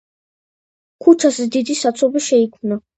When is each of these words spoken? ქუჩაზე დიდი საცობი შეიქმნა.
ქუჩაზე 1.07 1.49
დიდი 1.59 1.79
საცობი 1.85 2.27
შეიქმნა. 2.33 2.85